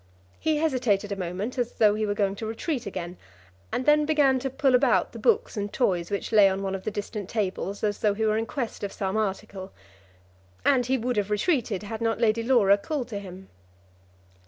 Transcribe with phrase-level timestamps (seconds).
[0.39, 3.17] He hesitated a moment, as though he were going to retreat again,
[3.71, 6.85] and then began to pull about the books and toys which lay on one of
[6.85, 9.71] the distant tables, as though he were in quest of some article.
[10.65, 13.49] And he would have retreated had not Lady Laura called to him.